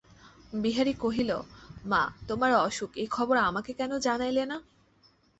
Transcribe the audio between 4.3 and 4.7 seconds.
না।